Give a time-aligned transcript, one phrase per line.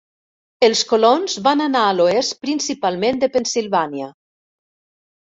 [0.67, 4.13] Els colons van anar a l'oest principalment de Pennsilvània.